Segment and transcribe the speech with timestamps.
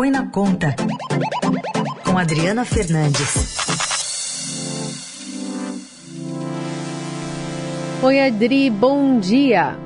[0.00, 0.74] Põe na Conta,
[2.06, 3.58] com Adriana Fernandes.
[8.02, 9.76] Oi, Adri, bom dia.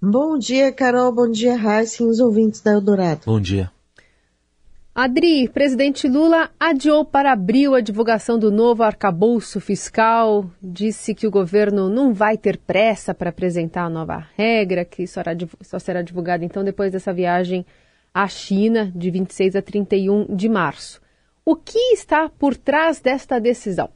[0.00, 1.12] Bom dia, Carol.
[1.12, 3.20] Bom dia, Raíssa e os ouvintes da Eldorado.
[3.26, 3.70] Bom dia.
[4.94, 11.30] Adri, presidente Lula adiou para abril a divulgação do novo arcabouço fiscal, disse que o
[11.30, 15.20] governo não vai ter pressa para apresentar a nova regra, que só,
[15.60, 17.66] só será divulgada então depois dessa viagem
[18.14, 21.02] à China, de 26 a 31 de março.
[21.44, 23.90] O que está por trás desta decisão?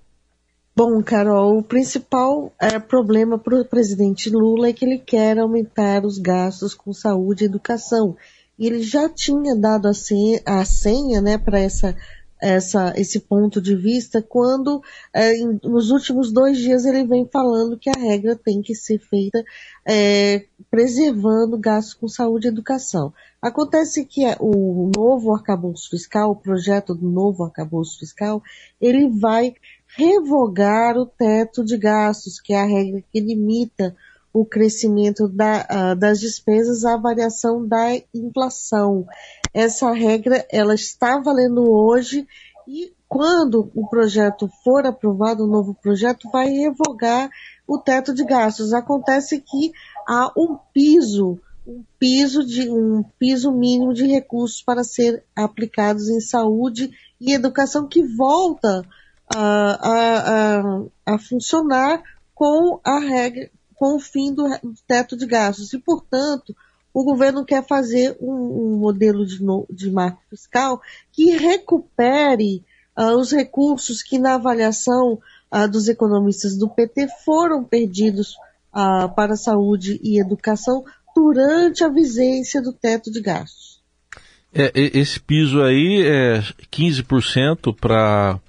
[0.76, 6.04] Bom, Carol, o principal é, problema para o presidente Lula é que ele quer aumentar
[6.04, 8.16] os gastos com saúde e educação
[8.58, 11.96] e ele já tinha dado a senha, a senha né, para essa,
[12.40, 17.78] essa, esse ponto de vista quando é, em, nos últimos dois dias ele vem falando
[17.78, 19.42] que a regra tem que ser feita
[19.86, 23.12] é, preservando gastos com saúde e educação.
[23.40, 28.42] Acontece que o novo arcabouço fiscal, o projeto do novo arcabouço fiscal,
[28.80, 29.54] ele vai
[29.96, 33.96] revogar o teto de gastos, que é a regra que limita
[34.32, 39.06] o crescimento da, uh, das despesas à variação da inflação.
[39.52, 42.26] Essa regra ela está valendo hoje
[42.66, 47.30] e quando o projeto for aprovado, o novo projeto vai revogar
[47.66, 48.74] o teto de gastos.
[48.74, 49.72] Acontece que
[50.06, 56.20] há um piso, um piso de um piso mínimo de recursos para ser aplicados em
[56.20, 58.84] saúde e educação que volta
[59.34, 62.02] a, a, a, a funcionar
[62.34, 64.44] com a regra, com o fim do,
[64.86, 65.72] teto de gastos.
[65.72, 66.54] E, portanto,
[66.98, 69.38] o governo quer fazer um, um modelo de,
[69.70, 70.80] de marco fiscal
[71.12, 72.64] que recupere
[72.98, 75.16] uh, os recursos que, na avaliação
[75.52, 78.34] uh, dos economistas do PT, foram perdidos
[78.74, 83.80] uh, para saúde e educação durante a vigência do teto de gastos.
[84.52, 86.40] É, esse piso aí é
[86.72, 88.40] 15% para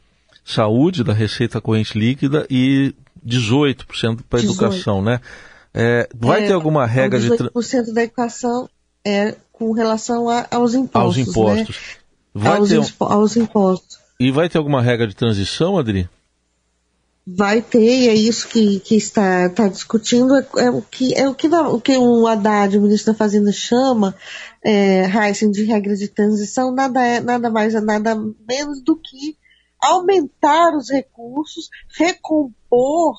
[0.44, 5.22] saúde da receita corrente líquida e 18% para a educação, né?
[5.74, 7.44] É, vai é, ter alguma regra 18% de.
[7.50, 8.70] 18% da educação
[9.06, 11.18] é com relação a, aos impostos.
[11.18, 11.76] Aos impostos.
[11.78, 12.00] Né?
[12.34, 14.00] Vai aos, ter, aos impostos.
[14.20, 16.10] E vai ter alguma regra de transição, Adri?
[17.26, 21.30] Vai ter, e é isso que, que está, está discutindo, é, é, o que, é
[21.30, 24.16] o que, o que o Haddad, o ministro da Fazenda, chama,
[24.64, 28.16] é, Heisen, de regra de transição, nada, é, nada mais, nada
[28.48, 29.38] menos do que
[29.80, 33.16] aumentar os recursos, recompor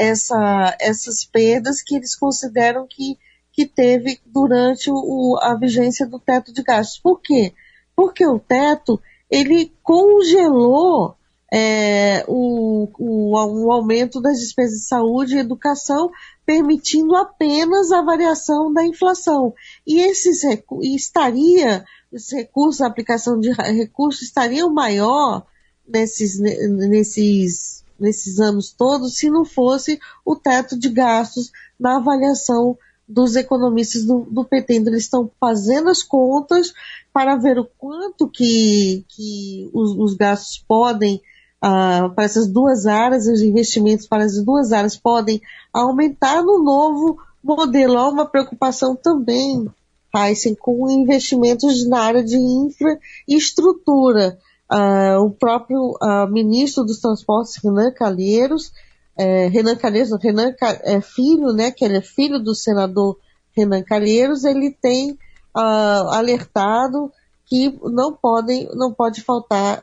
[0.00, 3.18] essa, essas perdas que eles consideram que,
[3.52, 6.98] que teve durante o, a vigência do teto de gastos.
[6.98, 7.52] Por quê?
[7.94, 8.98] Porque o teto
[9.30, 11.14] ele congelou
[11.52, 16.10] é, o, o, o, aumento das despesas de saúde e educação,
[16.46, 19.52] permitindo apenas a variação da inflação.
[19.86, 20.42] E esses
[20.82, 25.44] estaria, os recursos, a aplicação de recursos estariam maior
[25.86, 32.76] nesses, nesses, nesses anos todos se não fosse o teto de gastos na avaliação
[33.10, 34.74] dos economistas do, do PT.
[34.74, 36.72] Então, eles estão fazendo as contas
[37.12, 41.16] para ver o quanto que, que os, os gastos podem,
[41.56, 47.18] uh, para essas duas áreas, os investimentos para as duas áreas podem aumentar no novo
[47.42, 47.98] modelo.
[47.98, 49.68] Há uma preocupação também,
[50.14, 54.38] Heisen, com investimentos na área de infraestrutura.
[54.72, 58.72] Uh, o próprio uh, ministro dos Transportes, Renan Calheiros,
[59.18, 63.18] é, Renan Calheiros, Renan é filho, né, que ele é filho do senador
[63.54, 65.12] Renan Calheiros, ele tem
[65.54, 67.12] uh, alertado
[67.44, 69.82] que não podem, não pode faltar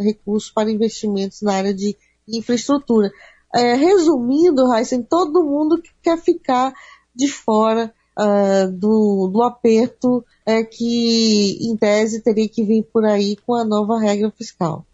[0.00, 1.96] recursos para investimentos na área de
[2.28, 3.10] infraestrutura.
[3.54, 6.74] É, resumindo, Heisen, todo mundo quer ficar
[7.14, 13.36] de fora uh, do, do aperto é, que, em tese, teria que vir por aí
[13.46, 14.84] com a nova regra fiscal.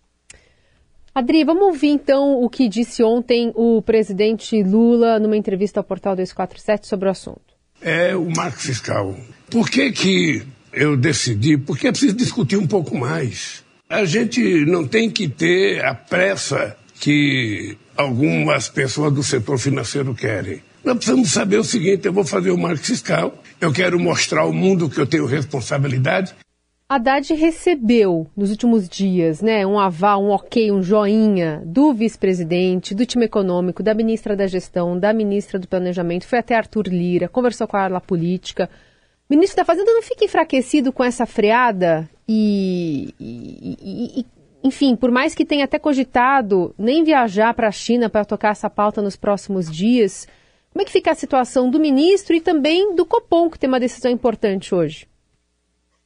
[1.14, 6.16] Adri, vamos ouvir então o que disse ontem o presidente Lula numa entrevista ao portal
[6.16, 7.54] 247 sobre o assunto.
[7.80, 9.14] É o marco fiscal.
[9.48, 10.42] Por que, que
[10.72, 11.56] eu decidi?
[11.56, 13.62] Porque é preciso discutir um pouco mais.
[13.88, 20.62] A gente não tem que ter a pressa que algumas pessoas do setor financeiro querem.
[20.84, 24.52] Nós precisamos saber o seguinte: eu vou fazer o marco fiscal, eu quero mostrar ao
[24.52, 26.34] mundo que eu tenho responsabilidade.
[26.86, 33.06] Haddad recebeu nos últimos dias né, um aval, um ok, um joinha do vice-presidente, do
[33.06, 37.66] time econômico, da ministra da Gestão, da ministra do Planejamento, foi até Arthur Lira, conversou
[37.66, 38.68] com a ala política.
[39.28, 44.26] Ministro da Fazenda não fica enfraquecido com essa freada e, e, e
[44.62, 48.68] enfim, por mais que tenha até cogitado nem viajar para a China para tocar essa
[48.68, 50.28] pauta nos próximos dias,
[50.74, 53.78] como é que fica a situação do ministro e também do Copom, que tem uma
[53.78, 55.06] decisão importante hoje?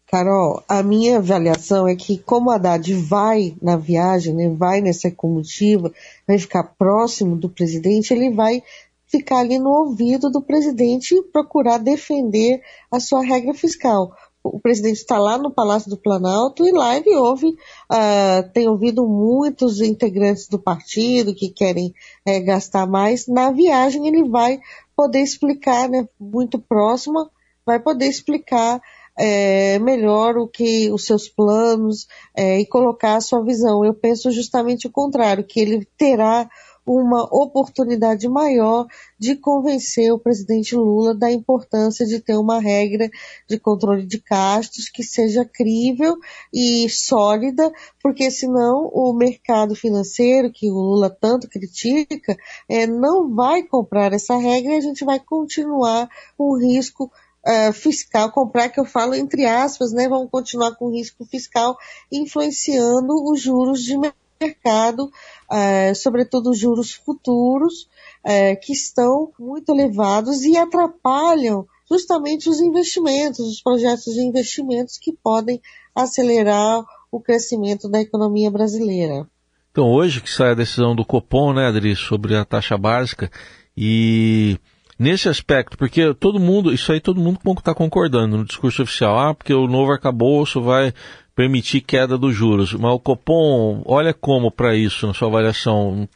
[0.07, 5.11] Carol, a minha avaliação é que como a Haddad vai na viagem, né, vai nessa
[5.11, 5.91] comitiva,
[6.27, 8.63] vai ficar próximo do presidente, ele vai
[9.07, 12.61] ficar ali no ouvido do presidente e procurar defender
[12.93, 14.13] a sua regra fiscal.
[14.53, 19.07] O presidente está lá no Palácio do Planalto e lá ele ouve, uh, tem ouvido
[19.07, 23.27] muitos integrantes do partido que querem é, gastar mais.
[23.27, 24.61] Na viagem ele vai
[24.97, 27.31] poder explicar, né, muito próximo,
[27.65, 28.81] vai poder explicar
[29.19, 32.07] é, melhor o que os seus planos
[32.37, 33.85] é, e colocar a sua visão.
[33.85, 36.49] Eu penso justamente o contrário, que ele terá
[36.89, 38.87] uma oportunidade maior
[39.19, 43.11] de convencer o presidente Lula da importância de ter uma regra
[43.47, 46.17] de controle de gastos que seja crível
[46.53, 47.71] e sólida,
[48.03, 52.37] porque senão o mercado financeiro, que o Lula tanto critica,
[52.69, 57.11] é, não vai comprar essa regra e a gente vai continuar com o risco
[57.47, 61.77] uh, fiscal, comprar que eu falo entre aspas, né, vamos continuar com risco fiscal
[62.11, 67.89] influenciando os juros de mercado, uh, sobretudo os juros futuros,
[68.25, 75.13] uh, que estão muito elevados e atrapalham justamente os investimentos, os projetos de investimentos que
[75.13, 75.61] podem
[75.95, 79.27] acelerar o crescimento da economia brasileira.
[79.71, 83.31] Então, hoje que sai a decisão do Copom, né, Adri, sobre a taxa básica,
[83.77, 84.59] e
[84.99, 89.35] nesse aspecto, porque todo mundo, isso aí todo mundo está concordando no discurso oficial, ah,
[89.35, 90.93] porque o novo arcabouço vai
[91.39, 92.75] permitir queda dos juros.
[92.75, 96.09] Mas o Copom olha como para isso na sua avaliação?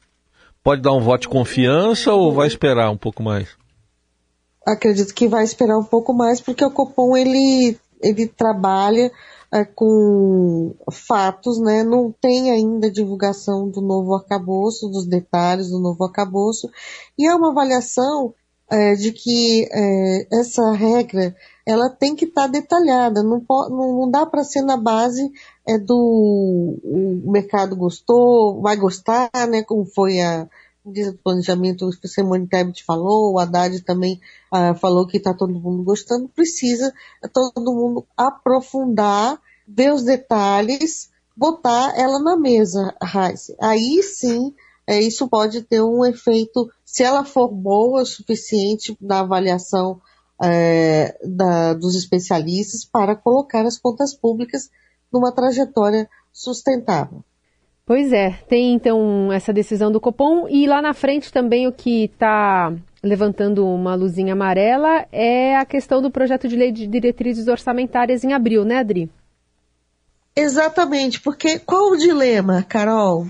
[0.65, 3.51] Pode dar um voto de confiança ou vai esperar um pouco mais?
[4.67, 9.13] Acredito que vai esperar um pouco mais, porque o Copom ele, ele trabalha
[9.53, 11.85] é, com fatos, né?
[11.85, 16.69] Não tem ainda divulgação do novo arcabouço, dos detalhes do novo arcabouço,
[17.17, 18.35] e é uma avaliação
[18.73, 21.37] é, de que é, essa regra
[21.67, 25.31] ela tem que estar tá detalhada, não, não, dá para ser na base
[25.69, 30.49] é, do o mercado gostou, vai gostar, né, como foi a
[30.85, 34.21] o planejamento, o Simone Tebet falou, o Haddad também
[34.51, 36.93] ah, falou que está todo mundo gostando, precisa
[37.33, 43.53] todo mundo aprofundar, ver os detalhes, botar ela na mesa, Raiz.
[43.61, 44.53] Aí sim
[44.87, 49.99] é, isso pode ter um efeito, se ela for boa o suficiente na avaliação
[50.43, 54.69] é, da, dos especialistas, para colocar as contas públicas
[55.11, 57.25] numa trajetória sustentável.
[57.87, 62.05] Pois é, tem então essa decisão do Copom e lá na frente também o que
[62.05, 62.71] está
[63.03, 68.35] levantando uma luzinha amarela é a questão do projeto de lei de diretrizes orçamentárias em
[68.35, 69.11] abril, né, Adri?
[70.37, 73.27] Exatamente, porque qual o dilema, Carol?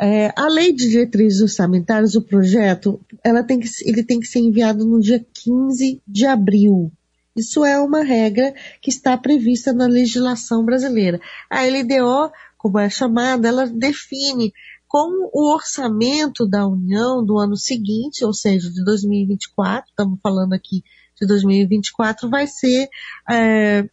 [0.00, 4.40] É, a lei de diretrizes orçamentárias, o projeto, ela tem que, ele tem que ser
[4.40, 6.92] enviado no dia 15 de abril.
[7.34, 11.20] Isso é uma regra que está prevista na legislação brasileira.
[11.50, 14.52] A LDO, como é chamada, ela define
[14.88, 20.82] como o orçamento da União do ano seguinte, ou seja, de 2024, estamos falando aqui
[21.20, 22.88] de 2024, vai ser
[23.28, 23.88] é,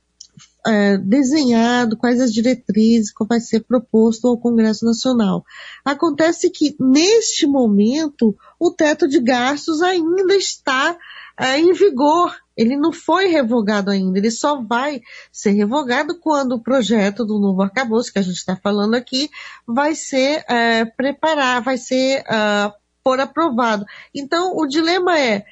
[0.65, 5.43] é, desenhado, quais as diretrizes, como vai ser proposto ao Congresso Nacional.
[5.83, 10.97] Acontece que, neste momento, o teto de gastos ainda está
[11.37, 12.35] é, em vigor.
[12.55, 15.01] Ele não foi revogado ainda, ele só vai
[15.31, 19.29] ser revogado quando o projeto do novo arcabouço, que a gente está falando aqui,
[19.67, 22.71] vai ser é, preparado, vai ser uh,
[23.03, 23.85] por aprovado.
[24.13, 25.43] Então, o dilema é,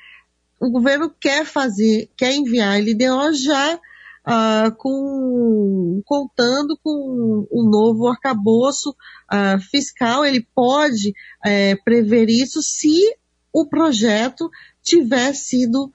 [0.59, 3.79] o governo quer fazer, quer enviar a LDO já
[4.27, 10.25] uh, com, contando com um novo arcabouço uh, fiscal.
[10.25, 13.15] Ele pode uh, prever isso se
[13.53, 14.49] o projeto
[14.81, 15.91] tiver sido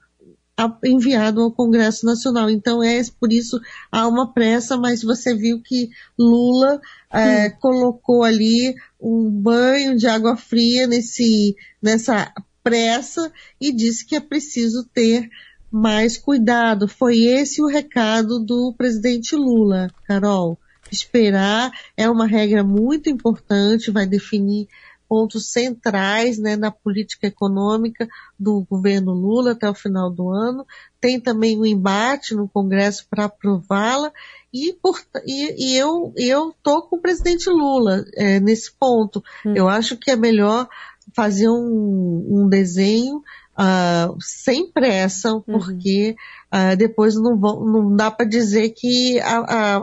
[0.83, 2.49] enviado ao Congresso Nacional.
[2.49, 3.59] Então é por isso
[3.91, 6.81] há uma pressa, mas você viu que Lula
[7.11, 13.31] é, colocou ali um banho de água fria nesse, nessa pressa
[13.61, 15.29] e disse que é preciso ter
[15.71, 16.87] mais cuidado.
[16.87, 20.57] Foi esse o recado do presidente Lula, Carol.
[20.91, 24.67] Esperar é uma regra muito importante, vai definir
[25.07, 28.07] pontos centrais né, na política econômica
[28.37, 30.65] do governo Lula até o final do ano.
[30.99, 34.11] Tem também um embate no Congresso para aprová-la
[34.53, 35.77] e, por, e, e,
[36.17, 39.23] eu tô com o presidente Lula é, nesse ponto.
[39.45, 39.53] Hum.
[39.55, 40.67] Eu acho que é melhor
[41.13, 43.23] fazer um, um desenho
[43.57, 45.41] uh, sem pressa, uhum.
[45.41, 46.15] porque
[46.53, 46.73] uhum.
[46.73, 49.77] uh, depois não, vão, não dá para dizer que a, a,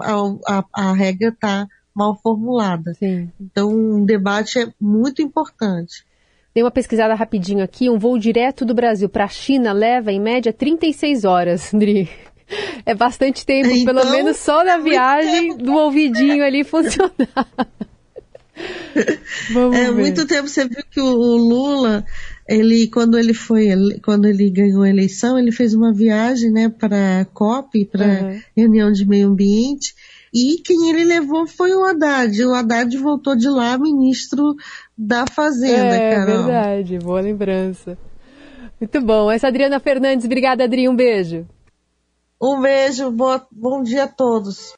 [0.47, 2.95] a, a regra está mal formulada.
[2.95, 3.31] Sim.
[3.40, 6.04] Então, um debate é muito importante.
[6.54, 7.90] Dei uma pesquisada rapidinho aqui.
[7.90, 12.09] Um voo direto do Brasil para a China leva, em média, 36 horas, Andri.
[12.85, 15.64] É bastante tempo, então, pelo menos só na viagem tempo.
[15.64, 17.11] do ouvidinho ali funcionar.
[19.52, 19.93] Vamos é ver.
[19.93, 20.47] muito tempo.
[20.47, 22.04] Você viu que o Lula,
[22.48, 23.68] ele quando ele foi,
[24.02, 28.40] quando ele ganhou a eleição, ele fez uma viagem, né, para a COP, para uhum.
[28.56, 29.94] reunião de meio ambiente.
[30.32, 32.44] E quem ele levou foi o Haddad.
[32.44, 34.54] O Haddad voltou de lá ministro
[34.98, 36.34] da Fazenda, é, Carol.
[36.34, 37.96] É verdade, boa lembrança.
[38.80, 39.30] Muito bom.
[39.30, 40.26] Essa é a Adriana Fernandes.
[40.26, 40.88] Obrigada, Adri.
[40.88, 41.46] Um beijo.
[42.42, 44.72] Um beijo, boa, bom dia a todos.